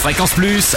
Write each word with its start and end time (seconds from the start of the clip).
Fréquence 0.00 0.32
Plus 0.32 0.74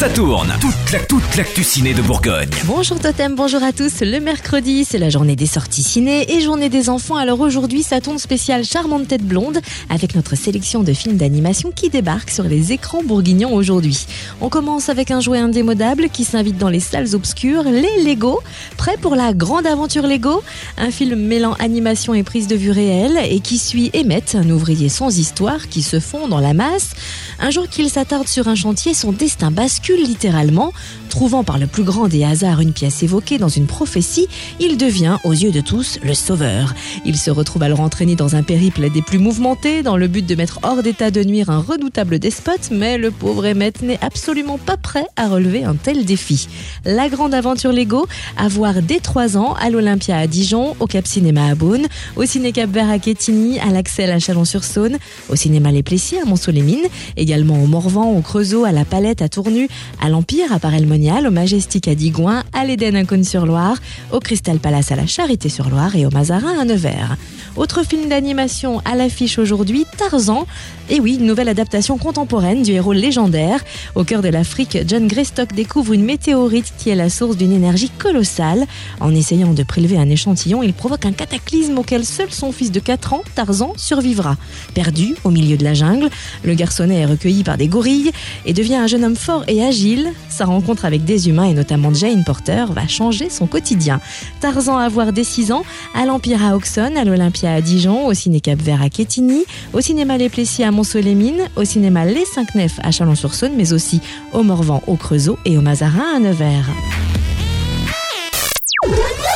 ça 0.00 0.08
tourne. 0.08 0.50
Toute 0.62 0.92
la 0.92 1.00
toute 1.00 1.36
l'actu 1.36 1.62
ciné 1.62 1.92
de 1.92 2.00
Bourgogne. 2.00 2.48
Bonjour 2.64 2.98
Totem, 2.98 3.34
bonjour 3.34 3.62
à 3.62 3.70
tous. 3.70 4.00
Le 4.00 4.18
mercredi, 4.18 4.86
c'est 4.86 4.96
la 4.96 5.10
journée 5.10 5.36
des 5.36 5.44
sorties 5.44 5.82
ciné 5.82 6.32
et 6.32 6.40
journée 6.40 6.70
des 6.70 6.88
enfants. 6.88 7.16
Alors 7.16 7.40
aujourd'hui, 7.40 7.82
ça 7.82 8.00
tourne 8.00 8.16
spécial 8.16 8.64
Charmante 8.64 9.08
tête 9.08 9.22
blonde 9.22 9.60
avec 9.90 10.14
notre 10.14 10.36
sélection 10.36 10.82
de 10.82 10.94
films 10.94 11.18
d'animation 11.18 11.70
qui 11.70 11.90
débarquent 11.90 12.30
sur 12.30 12.44
les 12.44 12.72
écrans 12.72 13.02
bourguignons 13.02 13.52
aujourd'hui. 13.52 14.06
On 14.40 14.48
commence 14.48 14.88
avec 14.88 15.10
un 15.10 15.20
jouet 15.20 15.38
indémodable 15.38 16.08
qui 16.08 16.24
s'invite 16.24 16.56
dans 16.56 16.70
les 16.70 16.80
salles 16.80 17.14
obscures, 17.14 17.64
les 17.64 18.02
Lego. 18.02 18.40
Prêt 18.78 18.96
pour 18.98 19.16
la 19.16 19.34
grande 19.34 19.66
aventure 19.66 20.06
Lego? 20.06 20.42
Un 20.78 20.90
film 20.90 21.20
mêlant 21.20 21.52
animation 21.58 22.14
et 22.14 22.22
prise 22.22 22.46
de 22.46 22.56
vue 22.56 22.70
réelle 22.70 23.18
et 23.28 23.40
qui 23.40 23.58
suit 23.58 23.90
Emmett, 23.94 24.34
un 24.34 24.48
ouvrier 24.48 24.88
sans 24.88 25.18
histoire 25.18 25.68
qui 25.68 25.82
se 25.82 26.00
fond 26.00 26.26
dans 26.26 26.40
la 26.40 26.54
masse. 26.54 26.92
Un 27.38 27.50
jour 27.50 27.68
qu'il 27.68 27.90
s'attarde 27.90 28.28
sur 28.28 28.48
un 28.48 28.54
chantier, 28.54 28.94
son 28.94 29.12
destin 29.12 29.50
bascule 29.50 29.89
littéralement. 29.96 30.72
Trouvant 31.10 31.42
par 31.42 31.58
le 31.58 31.66
plus 31.66 31.82
grand 31.82 32.06
des 32.06 32.24
hasards 32.24 32.60
une 32.60 32.72
pièce 32.72 33.02
évoquée 33.02 33.36
dans 33.36 33.48
une 33.48 33.66
prophétie, 33.66 34.28
il 34.60 34.78
devient, 34.78 35.18
aux 35.24 35.32
yeux 35.32 35.50
de 35.50 35.60
tous, 35.60 35.98
le 36.04 36.14
sauveur. 36.14 36.72
Il 37.04 37.18
se 37.18 37.32
retrouve 37.32 37.64
alors 37.64 37.80
entraîné 37.80 38.14
dans 38.14 38.36
un 38.36 38.44
périple 38.44 38.88
des 38.90 39.02
plus 39.02 39.18
mouvementés, 39.18 39.82
dans 39.82 39.96
le 39.96 40.06
but 40.06 40.24
de 40.24 40.34
mettre 40.36 40.60
hors 40.62 40.84
d'état 40.84 41.10
de 41.10 41.24
nuire 41.24 41.50
un 41.50 41.58
redoutable 41.58 42.20
despote, 42.20 42.70
mais 42.70 42.96
le 42.96 43.10
pauvre 43.10 43.44
Emmett 43.44 43.82
n'est 43.82 43.98
absolument 44.00 44.56
pas 44.56 44.76
prêt 44.76 45.04
à 45.16 45.28
relever 45.28 45.64
un 45.64 45.74
tel 45.74 46.04
défi. 46.04 46.48
La 46.84 47.08
grande 47.08 47.34
aventure 47.34 47.72
Lego, 47.72 48.06
à 48.36 48.46
voir 48.46 48.80
dès 48.80 49.00
3 49.00 49.36
ans 49.36 49.54
à 49.54 49.68
l'Olympia 49.68 50.16
à 50.16 50.28
Dijon, 50.28 50.76
au 50.78 50.86
Cap 50.86 51.08
Cinéma 51.08 51.48
à 51.48 51.56
Beaune, 51.56 51.88
au 52.14 52.24
Ciné 52.24 52.52
Cap 52.52 52.70
Vert 52.70 52.88
à 52.88 53.00
Quetigny, 53.00 53.58
à 53.58 53.66
l'Axel 53.66 54.12
à 54.12 54.20
Chalon-sur-Saône, 54.20 54.96
au 55.28 55.34
Cinéma 55.34 55.72
Les 55.72 55.82
Plessiers 55.82 56.20
à 56.20 56.24
Mont-Solémine, 56.24 56.86
également 57.16 57.60
au 57.60 57.66
Morvan, 57.66 58.16
au 58.16 58.20
Creusot, 58.20 58.64
à 58.64 58.70
la 58.70 58.84
Palette 58.84 59.22
à 59.22 59.28
Tournu, 59.28 59.68
à 60.00 60.08
l'Empire 60.08 60.52
à 60.52 60.60
Paray-le-Monial, 60.60 60.99
au 61.00 61.30
Majestic 61.30 61.88
à 61.88 61.94
Digoin, 61.94 62.42
à 62.52 62.64
l'Éden 62.66 62.94
à 62.94 63.04
Cône-sur-Loire, 63.04 63.78
au 64.12 64.20
Crystal 64.20 64.58
Palace 64.58 64.92
à 64.92 64.96
la 64.96 65.06
Charité-sur-Loire 65.06 65.96
et 65.96 66.04
au 66.04 66.10
Mazarin 66.10 66.58
à 66.60 66.64
Nevers. 66.66 67.16
Autre 67.56 67.84
film 67.84 68.08
d'animation 68.08 68.80
à 68.84 68.94
l'affiche 68.94 69.38
aujourd'hui, 69.38 69.86
Tarzan. 69.96 70.46
Et 70.88 71.00
oui, 71.00 71.16
une 71.18 71.26
nouvelle 71.26 71.48
adaptation 71.48 71.98
contemporaine 71.98 72.62
du 72.62 72.72
héros 72.72 72.92
légendaire. 72.92 73.64
Au 73.94 74.04
cœur 74.04 74.22
de 74.22 74.28
l'Afrique, 74.28 74.78
John 74.86 75.06
Greystock 75.06 75.52
découvre 75.54 75.94
une 75.94 76.04
météorite 76.04 76.72
qui 76.78 76.90
est 76.90 76.94
la 76.94 77.08
source 77.08 77.36
d'une 77.36 77.52
énergie 77.52 77.90
colossale. 77.98 78.66
En 79.00 79.14
essayant 79.14 79.54
de 79.54 79.62
prélever 79.62 79.96
un 79.96 80.08
échantillon, 80.08 80.62
il 80.62 80.74
provoque 80.74 81.06
un 81.06 81.12
cataclysme 81.12 81.78
auquel 81.78 82.04
seul 82.04 82.30
son 82.30 82.52
fils 82.52 82.70
de 82.70 82.80
4 82.80 83.14
ans, 83.14 83.22
Tarzan, 83.34 83.72
survivra. 83.76 84.36
Perdu 84.74 85.14
au 85.24 85.30
milieu 85.30 85.56
de 85.56 85.64
la 85.64 85.74
jungle, 85.74 86.10
le 86.44 86.54
garçonnet 86.54 87.00
est 87.00 87.06
recueilli 87.06 87.42
par 87.42 87.56
des 87.56 87.68
gorilles 87.68 88.12
et 88.44 88.52
devient 88.52 88.76
un 88.76 88.86
jeune 88.86 89.04
homme 89.04 89.16
fort 89.16 89.44
et 89.48 89.62
agile. 89.62 90.08
Sa 90.28 90.44
rencontre 90.44 90.84
avec 90.84 90.89
des 90.98 91.28
humains 91.28 91.44
et 91.44 91.54
notamment 91.54 91.92
Jane 91.92 92.24
Porter 92.24 92.66
va 92.70 92.86
changer 92.86 93.30
son 93.30 93.46
quotidien. 93.46 94.00
Tarzan 94.40 94.76
à 94.76 94.88
voir 94.88 95.12
dès 95.12 95.24
6 95.24 95.52
ans, 95.52 95.64
à 95.94 96.04
l'Empire 96.04 96.44
à 96.44 96.56
Auxonne, 96.56 96.96
à 96.96 97.04
l'Olympia 97.04 97.52
à 97.52 97.60
Dijon, 97.60 98.06
au 98.06 98.14
Ciné 98.14 98.40
Cap 98.40 98.58
Vert 98.60 98.82
à 98.82 98.88
Quetigny, 98.88 99.44
au 99.72 99.80
Cinéma 99.80 100.18
Les 100.18 100.28
Plessiers 100.28 100.64
à 100.64 100.70
Mont-Solémine, 100.70 101.48
au 101.56 101.64
Cinéma 101.64 102.04
Les 102.04 102.24
Cinq 102.24 102.54
Nefs 102.54 102.78
à 102.82 102.90
Chalon-sur-Saône, 102.90 103.52
mais 103.56 103.72
aussi 103.72 104.00
au 104.32 104.42
Morvan, 104.42 104.82
au 104.86 104.96
Creusot 104.96 105.38
et 105.44 105.56
au 105.56 105.60
Mazarin 105.60 106.16
à 106.16 106.18
Nevers. 106.18 106.68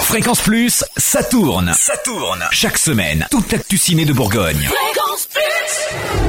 Fréquence 0.03 0.41
Plus, 0.43 0.85
ça 0.97 1.23
tourne. 1.25 1.73
Ça 1.77 1.97
tourne. 2.05 2.45
Chaque 2.53 2.79
semaine, 2.79 3.27
toute 3.31 3.51
l'actu 3.51 3.77
ciné 3.77 4.05
de 4.05 4.13
Bourgogne. 4.13 4.69
Fréquence 4.69 5.29
Plus 5.33 6.24